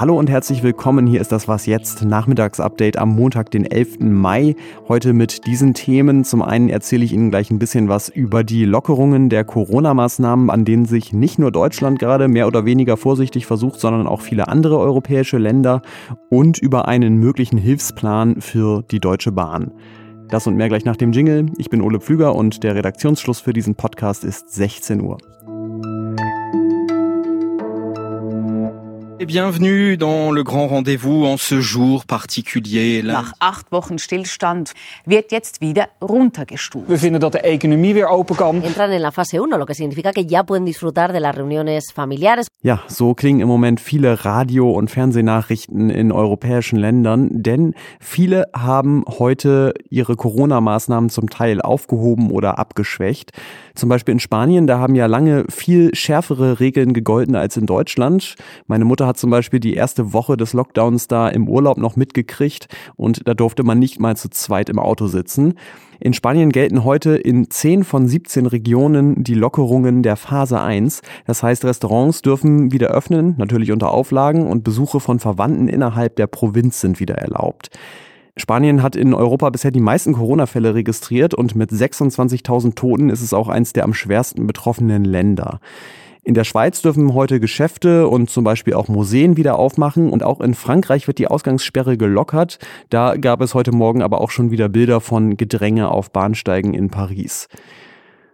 Hallo 0.00 0.18
und 0.18 0.30
herzlich 0.30 0.62
willkommen. 0.62 1.06
Hier 1.06 1.20
ist 1.20 1.30
das 1.30 1.46
Was 1.46 1.66
jetzt 1.66 2.04
Nachmittagsupdate 2.04 2.96
am 2.96 3.10
Montag, 3.10 3.50
den 3.50 3.66
11. 3.66 4.00
Mai. 4.00 4.56
Heute 4.88 5.12
mit 5.12 5.46
diesen 5.46 5.74
Themen. 5.74 6.24
Zum 6.24 6.40
einen 6.40 6.70
erzähle 6.70 7.04
ich 7.04 7.12
Ihnen 7.12 7.30
gleich 7.30 7.50
ein 7.50 7.58
bisschen 7.58 7.88
was 7.88 8.08
über 8.08 8.42
die 8.42 8.64
Lockerungen 8.64 9.28
der 9.28 9.44
Corona-Maßnahmen, 9.44 10.48
an 10.48 10.64
denen 10.64 10.86
sich 10.86 11.12
nicht 11.12 11.38
nur 11.38 11.52
Deutschland 11.52 11.98
gerade 11.98 12.28
mehr 12.28 12.46
oder 12.46 12.64
weniger 12.64 12.96
vorsichtig 12.96 13.44
versucht, 13.44 13.78
sondern 13.78 14.06
auch 14.06 14.22
viele 14.22 14.48
andere 14.48 14.78
europäische 14.78 15.36
Länder 15.36 15.82
und 16.30 16.58
über 16.58 16.88
einen 16.88 17.18
möglichen 17.18 17.58
Hilfsplan 17.58 18.40
für 18.40 18.82
die 18.90 19.00
Deutsche 19.00 19.32
Bahn. 19.32 19.72
Das 20.30 20.46
und 20.46 20.54
mehr 20.54 20.68
gleich 20.68 20.84
nach 20.84 20.96
dem 20.96 21.10
Jingle. 21.10 21.46
Ich 21.58 21.70
bin 21.70 21.82
Ole 21.82 21.98
Pflüger 21.98 22.36
und 22.36 22.62
der 22.62 22.76
Redaktionsschluss 22.76 23.40
für 23.40 23.52
diesen 23.52 23.74
Podcast 23.74 24.22
ist 24.22 24.52
16 24.54 25.00
Uhr. 25.00 25.18
Bienvenue 29.26 29.98
dans 29.98 30.32
le 30.32 30.42
grand 30.42 30.66
rendezvous 30.66 31.26
en 31.26 31.36
ce 31.36 31.60
jour 31.60 32.06
particulier. 32.06 33.02
Nach 33.02 33.34
acht 33.38 33.70
Wochen 33.70 33.98
Stillstand 33.98 34.72
wird 35.04 35.30
jetzt 35.30 35.60
wieder 35.60 35.88
runtergestuft. 36.00 36.88
Wir 36.88 36.98
finden 36.98 37.20
dat 37.20 37.34
de 37.34 37.40
economie 37.40 37.94
weer 37.94 38.08
open 38.08 38.34
kan. 38.34 38.62
Entran 38.62 38.90
en 38.90 39.02
la 39.02 39.10
fase 39.10 39.38
1, 39.38 39.58
lo 39.58 39.66
que 39.66 39.74
significa 39.74 40.12
que 40.12 40.24
ya 40.26 40.42
pueden 40.42 40.64
disfrutar 40.64 41.12
de 41.12 41.20
las 41.20 41.36
reuniones 41.36 41.92
familiares. 41.92 42.46
Ja, 42.62 42.80
so 42.88 43.12
klingen 43.12 43.40
im 43.40 43.48
Moment 43.48 43.78
viele 43.78 44.24
Radio- 44.24 44.70
und 44.70 44.90
Fernsehnachrichten 44.90 45.90
in 45.90 46.12
europäischen 46.12 46.78
Ländern, 46.78 47.28
denn 47.30 47.74
viele 48.00 48.46
haben 48.56 49.04
heute 49.06 49.74
ihre 49.90 50.16
Corona-Maßnahmen 50.16 51.10
zum 51.10 51.28
Teil 51.28 51.60
aufgehoben 51.60 52.30
oder 52.30 52.58
abgeschwächt. 52.58 53.32
Zum 53.74 53.90
Beispiel 53.90 54.12
in 54.12 54.20
Spanien, 54.20 54.66
da 54.66 54.78
haben 54.78 54.94
ja 54.94 55.04
lange 55.04 55.44
viel 55.50 55.94
schärfere 55.94 56.58
Regeln 56.58 56.94
gegolten 56.94 57.36
als 57.36 57.58
in 57.58 57.66
Deutschland. 57.66 58.36
Meine 58.66 58.86
Mutter 58.86 59.09
hat 59.10 59.18
zum 59.18 59.30
Beispiel 59.30 59.60
die 59.60 59.74
erste 59.74 60.12
Woche 60.12 60.36
des 60.36 60.52
Lockdowns 60.54 61.08
da 61.08 61.28
im 61.28 61.48
Urlaub 61.48 61.76
noch 61.78 61.96
mitgekriegt 61.96 62.68
und 62.96 63.26
da 63.26 63.34
durfte 63.34 63.62
man 63.62 63.78
nicht 63.78 64.00
mal 64.00 64.16
zu 64.16 64.30
zweit 64.30 64.70
im 64.70 64.78
Auto 64.78 65.06
sitzen. 65.08 65.54
In 65.98 66.14
Spanien 66.14 66.50
gelten 66.50 66.84
heute 66.84 67.16
in 67.16 67.50
10 67.50 67.84
von 67.84 68.08
17 68.08 68.46
Regionen 68.46 69.22
die 69.22 69.34
Lockerungen 69.34 70.02
der 70.02 70.16
Phase 70.16 70.58
1. 70.58 71.02
Das 71.26 71.42
heißt, 71.42 71.64
Restaurants 71.66 72.22
dürfen 72.22 72.72
wieder 72.72 72.88
öffnen, 72.88 73.34
natürlich 73.36 73.70
unter 73.70 73.90
Auflagen, 73.90 74.46
und 74.46 74.64
Besuche 74.64 75.00
von 75.00 75.18
Verwandten 75.18 75.68
innerhalb 75.68 76.16
der 76.16 76.26
Provinz 76.26 76.80
sind 76.80 77.00
wieder 77.00 77.16
erlaubt. 77.16 77.68
Spanien 78.36 78.82
hat 78.82 78.96
in 78.96 79.12
Europa 79.12 79.50
bisher 79.50 79.72
die 79.72 79.80
meisten 79.80 80.14
Corona-Fälle 80.14 80.74
registriert 80.74 81.34
und 81.34 81.54
mit 81.54 81.70
26.000 81.70 82.74
Toten 82.76 83.10
ist 83.10 83.20
es 83.20 83.34
auch 83.34 83.48
eines 83.48 83.74
der 83.74 83.84
am 83.84 83.92
schwersten 83.92 84.46
betroffenen 84.46 85.04
Länder. 85.04 85.60
In 86.22 86.34
der 86.34 86.44
Schweiz 86.44 86.82
dürfen 86.82 87.14
heute 87.14 87.40
Geschäfte 87.40 88.06
und 88.06 88.28
zum 88.28 88.44
Beispiel 88.44 88.74
auch 88.74 88.88
Museen 88.88 89.38
wieder 89.38 89.58
aufmachen 89.58 90.10
und 90.10 90.22
auch 90.22 90.40
in 90.40 90.54
Frankreich 90.54 91.06
wird 91.06 91.18
die 91.18 91.28
Ausgangssperre 91.28 91.96
gelockert. 91.96 92.58
Da 92.90 93.16
gab 93.16 93.40
es 93.40 93.54
heute 93.54 93.72
Morgen 93.72 94.02
aber 94.02 94.20
auch 94.20 94.30
schon 94.30 94.50
wieder 94.50 94.68
Bilder 94.68 95.00
von 95.00 95.38
Gedränge 95.38 95.90
auf 95.90 96.10
Bahnsteigen 96.10 96.74
in 96.74 96.90
Paris. 96.90 97.48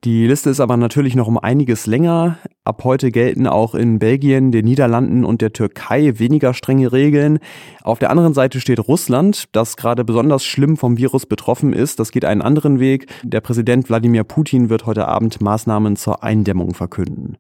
Die 0.05 0.27
Liste 0.27 0.51
ist 0.51 0.61
aber 0.61 0.77
natürlich 0.77 1.17
noch 1.17 1.27
um 1.27 1.39
einiges 1.39 1.87
länger. 1.87 2.39
Ab 2.65 2.85
heute 2.85 3.11
gelten 3.11 3.47
auch 3.47 3.75
in 3.75 3.99
Belgien, 3.99 4.53
den 4.53 4.65
Niederlanden 4.65 5.25
und 5.25 5.41
der 5.41 5.53
Türkei 5.53 6.19
weniger 6.19 6.55
strenge 6.55 6.93
Regeln. 6.93 7.39
Auf 7.83 7.99
der 7.99 8.11
anderen 8.11 8.35
Seite 8.35 8.61
steht 8.61 8.79
Russland, 8.79 9.45
das 9.53 9.77
gerade 9.77 10.05
besonders 10.05 10.45
schlimm 10.45 10.77
vom 10.77 10.97
Virus 10.97 11.27
betroffen 11.27 11.73
ist. 11.73 11.99
Das 11.99 12.13
geht 12.13 12.25
einen 12.25 12.43
anderen 12.43 12.79
Weg. 12.79 13.07
Der 13.25 13.41
Präsident 13.41 13.89
Wladimir 13.89 14.25
Putin 14.25 14.71
wird 14.71 14.87
heute 14.87 15.09
Abend 15.09 15.41
Maßnahmen 15.41 15.97
zur 15.97 16.23
Eindämmung 16.23 16.75
verkünden. 16.75 17.39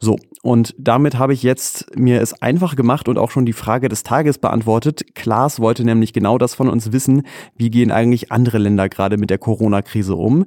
So, 0.00 0.16
und 0.42 0.74
damit 0.78 1.18
habe 1.18 1.32
ich 1.32 1.42
jetzt 1.42 1.96
mir 1.96 2.20
es 2.20 2.40
einfach 2.40 2.76
gemacht 2.76 3.08
und 3.08 3.18
auch 3.18 3.32
schon 3.32 3.46
die 3.46 3.52
Frage 3.52 3.88
des 3.88 4.04
Tages 4.04 4.38
beantwortet. 4.38 5.14
Klaas 5.14 5.58
wollte 5.58 5.84
nämlich 5.84 6.12
genau 6.12 6.38
das 6.38 6.54
von 6.54 6.68
uns 6.68 6.92
wissen. 6.92 7.22
Wie 7.56 7.70
gehen 7.70 7.90
eigentlich 7.90 8.30
andere 8.30 8.58
Länder 8.58 8.88
gerade 8.88 9.16
mit 9.16 9.30
der 9.30 9.38
Corona-Krise 9.38 10.14
um? 10.14 10.46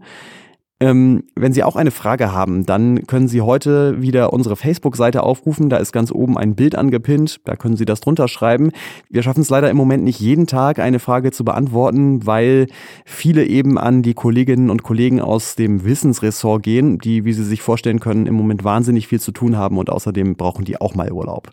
Ähm, 0.81 1.25
wenn 1.35 1.53
Sie 1.53 1.63
auch 1.63 1.75
eine 1.75 1.91
Frage 1.91 2.33
haben, 2.33 2.65
dann 2.65 3.05
können 3.05 3.27
Sie 3.27 3.41
heute 3.41 4.01
wieder 4.01 4.33
unsere 4.33 4.55
Facebook-Seite 4.55 5.21
aufrufen. 5.21 5.69
Da 5.69 5.77
ist 5.77 5.91
ganz 5.91 6.11
oben 6.11 6.39
ein 6.39 6.55
Bild 6.55 6.75
angepinnt. 6.75 7.39
Da 7.45 7.55
können 7.55 7.77
Sie 7.77 7.85
das 7.85 8.01
drunter 8.01 8.27
schreiben. 8.27 8.71
Wir 9.07 9.21
schaffen 9.21 9.41
es 9.41 9.49
leider 9.51 9.69
im 9.69 9.77
Moment 9.77 10.03
nicht 10.03 10.19
jeden 10.19 10.47
Tag, 10.47 10.79
eine 10.79 10.97
Frage 10.97 11.29
zu 11.29 11.45
beantworten, 11.45 12.25
weil 12.25 12.65
viele 13.05 13.45
eben 13.45 13.77
an 13.77 14.01
die 14.01 14.15
Kolleginnen 14.15 14.71
und 14.71 14.81
Kollegen 14.81 15.21
aus 15.21 15.55
dem 15.55 15.85
Wissensressort 15.85 16.63
gehen, 16.63 16.97
die, 16.97 17.25
wie 17.25 17.33
Sie 17.33 17.43
sich 17.43 17.61
vorstellen 17.61 17.99
können, 17.99 18.25
im 18.25 18.33
Moment 18.33 18.63
wahnsinnig 18.63 19.07
viel 19.07 19.19
zu 19.19 19.31
tun 19.31 19.57
haben 19.57 19.77
und 19.77 19.91
außerdem 19.91 20.35
brauchen 20.35 20.65
die 20.65 20.81
auch 20.81 20.95
mal 20.95 21.11
Urlaub. 21.11 21.51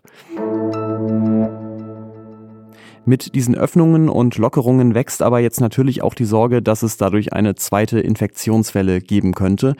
Mit 3.05 3.35
diesen 3.35 3.55
Öffnungen 3.55 4.09
und 4.09 4.37
Lockerungen 4.37 4.93
wächst 4.93 5.21
aber 5.21 5.39
jetzt 5.39 5.61
natürlich 5.61 6.01
auch 6.03 6.13
die 6.13 6.25
Sorge, 6.25 6.61
dass 6.61 6.83
es 6.83 6.97
dadurch 6.97 7.33
eine 7.33 7.55
zweite 7.55 7.99
Infektionswelle 7.99 9.01
geben 9.01 9.33
könnte. 9.33 9.75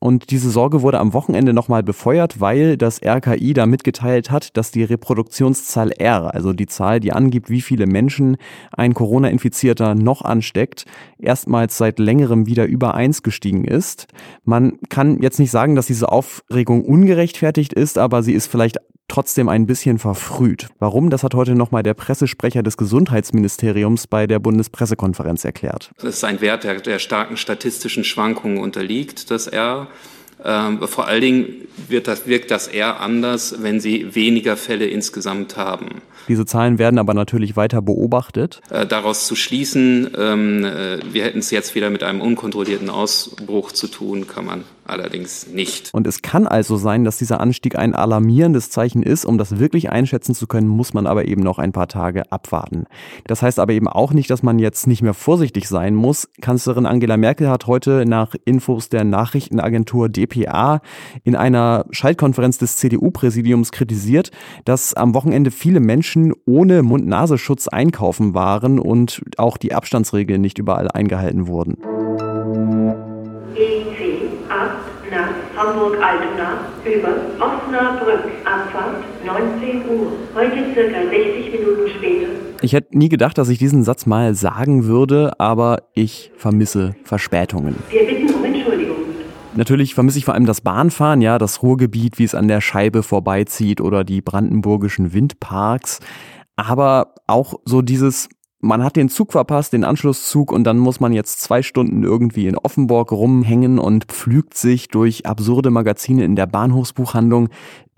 Und 0.00 0.30
diese 0.30 0.50
Sorge 0.50 0.82
wurde 0.82 1.00
am 1.00 1.12
Wochenende 1.12 1.52
nochmal 1.52 1.82
befeuert, 1.82 2.40
weil 2.40 2.76
das 2.76 3.00
RKI 3.02 3.52
da 3.52 3.66
mitgeteilt 3.66 4.30
hat, 4.30 4.56
dass 4.56 4.70
die 4.70 4.84
Reproduktionszahl 4.84 5.90
R, 5.90 6.32
also 6.32 6.52
die 6.52 6.66
Zahl, 6.66 7.00
die 7.00 7.12
angibt, 7.12 7.50
wie 7.50 7.60
viele 7.60 7.86
Menschen 7.86 8.36
ein 8.70 8.94
Corona-Infizierter 8.94 9.96
noch 9.96 10.22
ansteckt, 10.22 10.84
erstmals 11.18 11.78
seit 11.78 11.98
längerem 11.98 12.46
wieder 12.46 12.66
über 12.66 12.94
eins 12.94 13.24
gestiegen 13.24 13.64
ist. 13.64 14.06
Man 14.44 14.78
kann 14.88 15.20
jetzt 15.20 15.40
nicht 15.40 15.50
sagen, 15.50 15.74
dass 15.74 15.86
diese 15.86 16.12
Aufregung 16.12 16.84
ungerechtfertigt 16.84 17.72
ist, 17.72 17.98
aber 17.98 18.22
sie 18.22 18.34
ist 18.34 18.46
vielleicht 18.46 18.78
trotzdem 19.08 19.48
ein 19.48 19.66
bisschen 19.66 19.98
verfrüht. 19.98 20.68
Warum? 20.78 21.10
Das 21.10 21.22
hat 21.22 21.34
heute 21.34 21.54
nochmal 21.54 21.82
der 21.82 21.94
Pressesprecher 21.94 22.62
des 22.62 22.76
Gesundheitsministeriums 22.76 24.06
bei 24.06 24.26
der 24.26 24.38
Bundespressekonferenz 24.38 25.44
erklärt. 25.44 25.90
Das 25.98 26.16
ist 26.16 26.24
ein 26.24 26.40
Wert, 26.40 26.64
der, 26.64 26.80
der 26.80 26.98
starken 26.98 27.36
statistischen 27.36 28.04
Schwankungen 28.04 28.58
unterliegt, 28.58 29.30
das 29.30 29.46
R. 29.46 29.88
Ähm, 30.44 30.86
vor 30.86 31.08
allen 31.08 31.20
Dingen 31.20 31.48
wird 31.88 32.06
das, 32.06 32.26
wirkt 32.26 32.50
das 32.50 32.68
R 32.68 33.00
anders, 33.00 33.56
wenn 33.60 33.80
Sie 33.80 34.14
weniger 34.14 34.56
Fälle 34.56 34.86
insgesamt 34.86 35.56
haben. 35.56 36.00
Diese 36.28 36.46
Zahlen 36.46 36.78
werden 36.78 36.98
aber 36.98 37.14
natürlich 37.14 37.56
weiter 37.56 37.82
beobachtet. 37.82 38.60
Äh, 38.70 38.86
daraus 38.86 39.26
zu 39.26 39.34
schließen, 39.34 40.10
ähm, 40.16 40.64
äh, 40.64 41.00
wir 41.12 41.24
hätten 41.24 41.38
es 41.38 41.50
jetzt 41.50 41.74
wieder 41.74 41.90
mit 41.90 42.02
einem 42.02 42.20
unkontrollierten 42.20 42.90
Ausbruch 42.90 43.72
zu 43.72 43.88
tun, 43.88 44.26
kann 44.28 44.44
man 44.44 44.64
allerdings 44.88 45.46
nicht. 45.46 45.90
Und 45.92 46.06
es 46.06 46.22
kann 46.22 46.46
also 46.46 46.76
sein, 46.76 47.04
dass 47.04 47.18
dieser 47.18 47.40
Anstieg 47.40 47.78
ein 47.78 47.94
alarmierendes 47.94 48.70
Zeichen 48.70 49.02
ist. 49.02 49.24
Um 49.24 49.38
das 49.38 49.58
wirklich 49.58 49.90
einschätzen 49.90 50.34
zu 50.34 50.46
können, 50.46 50.68
muss 50.68 50.94
man 50.94 51.06
aber 51.06 51.26
eben 51.26 51.42
noch 51.42 51.58
ein 51.58 51.72
paar 51.72 51.88
Tage 51.88 52.30
abwarten. 52.32 52.84
Das 53.26 53.42
heißt 53.42 53.58
aber 53.58 53.72
eben 53.72 53.88
auch 53.88 54.12
nicht, 54.12 54.30
dass 54.30 54.42
man 54.42 54.58
jetzt 54.58 54.86
nicht 54.86 55.02
mehr 55.02 55.14
vorsichtig 55.14 55.68
sein 55.68 55.94
muss. 55.94 56.28
Kanzlerin 56.40 56.86
Angela 56.86 57.16
Merkel 57.16 57.48
hat 57.48 57.66
heute 57.66 58.04
nach 58.06 58.34
Infos 58.44 58.88
der 58.88 59.04
Nachrichtenagentur 59.04 60.08
dpa 60.08 60.80
in 61.24 61.36
einer 61.36 61.86
Schaltkonferenz 61.90 62.58
des 62.58 62.76
CDU-Präsidiums 62.76 63.72
kritisiert, 63.72 64.30
dass 64.64 64.94
am 64.94 65.14
Wochenende 65.14 65.50
viele 65.50 65.80
Menschen 65.80 66.32
ohne 66.46 66.82
Mund-Nasenschutz 66.82 67.68
einkaufen 67.68 68.34
waren 68.34 68.78
und 68.78 69.22
auch 69.36 69.56
die 69.56 69.74
Abstandsregeln 69.74 70.40
nicht 70.40 70.58
überall 70.58 70.90
eingehalten 70.90 71.46
wurden. 71.46 71.76
Hamburg-Altona 75.58 76.60
über 76.84 77.08
Osnabrück. 77.44 78.30
Abfahrt 78.44 79.02
19 79.26 79.88
Uhr. 79.88 80.12
Heute 80.32 80.72
circa 80.72 81.00
60 81.10 81.52
Minuten 81.52 81.90
später. 81.96 82.28
Ich 82.62 82.72
hätte 82.72 82.96
nie 82.96 83.08
gedacht, 83.08 83.36
dass 83.38 83.48
ich 83.48 83.58
diesen 83.58 83.82
Satz 83.82 84.06
mal 84.06 84.34
sagen 84.34 84.84
würde, 84.84 85.32
aber 85.38 85.82
ich 85.94 86.30
vermisse 86.36 86.94
Verspätungen. 87.02 87.74
Wir 87.90 88.06
bitten 88.06 88.32
um 88.32 88.44
Entschuldigung. 88.44 88.96
Natürlich 89.56 89.94
vermisse 89.94 90.18
ich 90.18 90.24
vor 90.24 90.34
allem 90.34 90.46
das 90.46 90.60
Bahnfahren, 90.60 91.22
ja, 91.22 91.38
das 91.38 91.60
Ruhrgebiet, 91.60 92.20
wie 92.20 92.24
es 92.24 92.36
an 92.36 92.46
der 92.46 92.60
Scheibe 92.60 93.02
vorbeizieht 93.02 93.80
oder 93.80 94.04
die 94.04 94.20
brandenburgischen 94.20 95.12
Windparks. 95.12 95.98
Aber 96.54 97.14
auch 97.26 97.54
so 97.64 97.82
dieses 97.82 98.28
man 98.60 98.82
hat 98.82 98.96
den 98.96 99.08
Zug 99.08 99.32
verpasst, 99.32 99.72
den 99.72 99.84
Anschlusszug, 99.84 100.52
und 100.52 100.64
dann 100.64 100.78
muss 100.78 101.00
man 101.00 101.12
jetzt 101.12 101.40
zwei 101.40 101.62
Stunden 101.62 102.02
irgendwie 102.02 102.46
in 102.46 102.58
Offenburg 102.58 103.12
rumhängen 103.12 103.78
und 103.78 104.06
pflügt 104.06 104.54
sich 104.54 104.88
durch 104.88 105.26
absurde 105.26 105.70
Magazine 105.70 106.24
in 106.24 106.36
der 106.36 106.46
Bahnhofsbuchhandlung. 106.46 107.48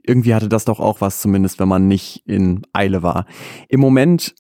Irgendwie 0.03 0.35
hatte 0.35 0.49
das 0.49 0.65
doch 0.65 0.81
auch 0.81 1.01
was, 1.01 1.21
zumindest 1.21 1.61
wenn 1.61 1.69
man 1.69 1.89
nicht 1.89 2.23
in 2.27 2.63
Eile 2.73 3.03
war. 3.03 3.27
Im 3.69 3.81
Moment 3.81 4.35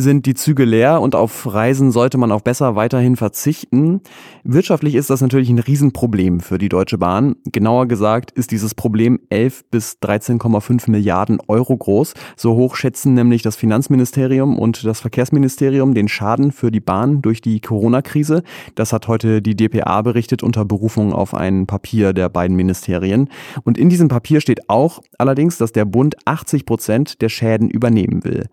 sind 0.00 0.26
die 0.26 0.34
Züge 0.34 0.64
leer 0.64 1.00
und 1.00 1.14
auf 1.14 1.52
Reisen 1.52 1.90
sollte 1.90 2.18
man 2.18 2.32
auch 2.32 2.40
besser 2.40 2.76
weiterhin 2.76 3.16
verzichten. 3.16 4.00
Wirtschaftlich 4.44 4.94
ist 4.94 5.10
das 5.10 5.20
natürlich 5.20 5.50
ein 5.50 5.58
Riesenproblem 5.58 6.40
für 6.40 6.58
die 6.58 6.68
Deutsche 6.68 6.98
Bahn. 6.98 7.36
Genauer 7.44 7.86
gesagt 7.86 8.30
ist 8.30 8.50
dieses 8.50 8.74
Problem 8.74 9.18
11 9.30 9.64
bis 9.70 9.98
13,5 10.02 10.90
Milliarden 10.90 11.38
Euro 11.48 11.76
groß. 11.76 12.14
So 12.36 12.54
hoch 12.54 12.76
schätzen 12.76 13.14
nämlich 13.14 13.42
das 13.42 13.56
Finanzministerium 13.56 14.58
und 14.58 14.84
das 14.84 15.00
Verkehrsministerium 15.00 15.94
den 15.94 16.08
Schaden 16.08 16.52
für 16.52 16.70
die 16.70 16.80
Bahn 16.80 17.20
durch 17.22 17.40
die 17.40 17.60
Corona-Krise. 17.60 18.42
Das 18.74 18.92
hat 18.92 19.08
heute 19.08 19.42
die 19.42 19.56
DPA 19.56 20.02
berichtet 20.02 20.42
unter 20.42 20.64
Berufung 20.64 21.12
auf 21.12 21.34
ein 21.34 21.66
Papier 21.66 22.12
der 22.12 22.28
beiden 22.28 22.56
Ministerien. 22.56 23.28
Und 23.64 23.78
in 23.78 23.88
diesem 23.88 24.08
Papier 24.08 24.40
steht 24.40 24.68
auch 24.68 25.02
allerdings, 25.18 25.58
dass 25.58 25.72
der 25.72 25.84
Bund 25.84 26.16
80 26.24 26.66
Prozent 26.66 27.20
der 27.20 27.28
Schäden 27.28 27.68
übernehmen 27.68 28.24
will. 28.24 28.46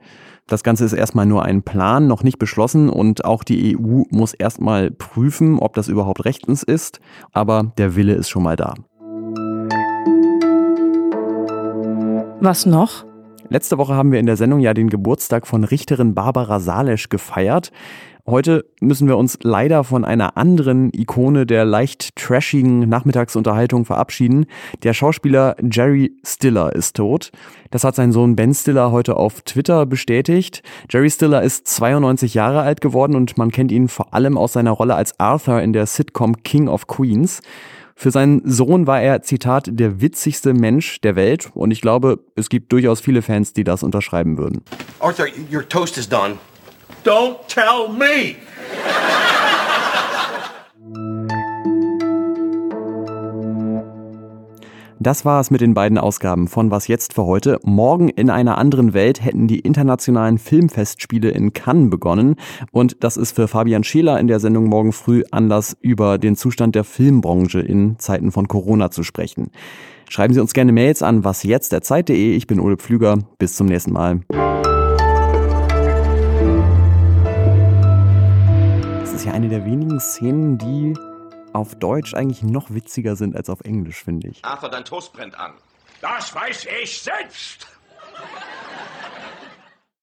Das 0.48 0.62
Ganze 0.62 0.86
ist 0.86 0.94
erstmal 0.94 1.26
nur 1.26 1.44
ein 1.44 1.64
Plan, 1.64 2.06
noch 2.06 2.22
nicht 2.22 2.38
beschlossen 2.38 2.88
und 2.88 3.26
auch 3.26 3.44
die 3.44 3.76
EU 3.76 4.04
muss 4.12 4.36
erstmal 4.36 4.92
prüfen, 4.92 5.58
ob 5.58 5.74
das 5.74 5.88
überhaupt 5.88 6.24
rechtens 6.24 6.62
ist, 6.62 7.00
aber 7.32 7.74
der 7.80 7.96
Wille 7.96 8.14
ist 8.14 8.30
schon 8.30 8.44
mal 8.44 8.56
da. 8.56 8.76
Was 12.42 12.68
noch? 12.68 13.06
Letzte 13.50 13.80
Woche 13.80 13.96
haben 13.96 14.12
wir 14.12 14.20
in 14.20 14.28
der 14.28 14.38
Sendung 14.38 14.60
ja 14.60 14.76
den 14.76 14.90
Geburtstag 14.92 15.48
von 15.48 15.64
Richterin 15.64 16.14
Barbara 16.14 16.60
Salesch 16.60 17.10
gefeiert. 17.10 17.72
Heute 18.28 18.66
müssen 18.80 19.08
wir 19.08 19.18
uns 19.18 19.38
leider 19.44 19.84
von 19.84 20.04
einer 20.04 20.36
anderen 20.36 20.92
Ikone 20.92 21.46
der 21.46 21.64
leicht 21.64 22.16
trashigen 22.16 22.90
Nachmittagsunterhaltung 22.90 23.86
verabschieden. 23.86 24.48
Der 24.82 24.96
Schauspieler 24.96 25.56
Jerry 25.62 26.12
Stiller 26.26 26.74
ist 26.74 26.96
tot. 26.96 27.32
Das 27.70 27.84
hat 27.84 27.94
sein 27.94 28.12
Sohn 28.12 28.36
Ben 28.36 28.56
Stiller 28.56 28.92
heute 28.92 29.18
auf 29.18 29.42
Twitter 29.42 29.86
bestätigt. 29.86 30.64
Jerry 30.90 31.12
Stiller 31.12 31.44
ist 31.44 31.68
92 31.68 32.34
Jahre 32.34 32.62
alt 32.62 32.82
geworden 32.82 33.16
und 33.16 33.38
man 33.38 33.52
kennt 33.52 33.72
ihn 33.72 33.90
vor 33.90 34.12
allem 34.16 34.40
aus 34.40 34.54
seiner 34.54 34.72
Rolle 34.72 34.96
als 34.96 35.20
Arthur 35.20 35.62
in 35.62 35.72
der 35.72 35.86
Sitcom 35.86 36.42
King 36.42 36.68
of 36.68 36.88
Queens. 36.88 37.42
Für 37.96 38.10
seinen 38.10 38.42
Sohn 38.44 38.88
war 38.88 39.02
er, 39.02 39.22
Zitat, 39.22 39.70
der 39.72 40.02
witzigste 40.02 40.56
Mensch 40.56 41.00
der 41.02 41.16
Welt 41.16 41.52
und 41.54 41.70
ich 41.70 41.80
glaube, 41.80 42.22
es 42.36 42.50
gibt 42.50 42.72
durchaus 42.72 43.02
viele 43.02 43.22
Fans, 43.22 43.54
die 43.54 43.64
das 43.64 43.84
unterschreiben 43.84 44.40
würden. 44.40 44.64
Arthur, 45.00 45.28
your 45.54 45.70
toast 45.70 46.00
is 46.00 46.10
done. 46.10 46.38
Don't 47.04 47.48
tell 47.48 47.90
me! 47.90 48.36
Das 55.06 55.24
war 55.24 55.40
es 55.40 55.52
mit 55.52 55.62
den 55.62 55.76
beiden 55.76 56.00
Ausgaben 56.00 56.48
von 56.48 56.72
Was 56.72 56.88
jetzt 56.88 57.14
für 57.14 57.26
heute. 57.26 57.60
Morgen 57.64 58.10
in 58.10 58.32
einer 58.32 58.58
anderen 58.58 58.96
Welt 58.96 59.24
hätten 59.24 59.48
die 59.48 59.60
internationalen 59.60 60.40
Filmfestspiele 60.40 61.30
in 61.30 61.54
Cannes 61.54 61.92
begonnen. 61.92 62.38
Und 62.72 63.04
das 63.04 63.16
ist 63.16 63.36
für 63.36 63.48
Fabian 63.48 63.84
Scheler 63.84 64.20
in 64.20 64.28
der 64.28 64.40
Sendung 64.40 64.66
morgen 64.66 64.94
früh 64.94 65.24
Anlass, 65.30 65.78
über 65.80 66.18
den 66.18 66.36
Zustand 66.36 66.74
der 66.74 66.86
Filmbranche 66.86 67.60
in 67.60 68.00
Zeiten 68.00 68.32
von 68.32 68.48
Corona 68.48 68.90
zu 68.90 69.04
sprechen. 69.04 69.52
Schreiben 70.10 70.34
Sie 70.34 70.40
uns 70.40 70.54
gerne 70.54 70.72
Mails 70.72 71.04
an 71.04 71.24
wasjetzt.zeit.de. 71.24 72.36
Ich 72.36 72.48
bin 72.48 72.60
Ole 72.60 72.78
Pflüger. 72.78 73.20
Bis 73.38 73.56
zum 73.56 73.68
nächsten 73.68 73.94
Mal. 73.94 74.22
Ja 79.26 79.34
eine 79.34 79.50
der 79.50 79.66
wenigen 79.66 80.00
Szenen, 80.00 80.58
die 80.58 80.94
auf 81.54 81.76
Deutsch 81.76 82.14
eigentlich 82.14 82.44
noch 82.44 82.74
witziger 82.74 83.16
sind 83.16 83.36
als 83.36 83.50
auf 83.50 83.62
Englisch, 83.62 84.04
finde 84.04 84.30
ich. 84.30 84.44
Arthur, 84.44 84.70
dein 84.70 84.86
Toast 84.86 85.14
brennt 85.14 85.38
an. 85.40 85.54
Das 86.02 86.34
weiß 86.36 86.68
ich 86.84 87.02
selbst. 87.02 87.68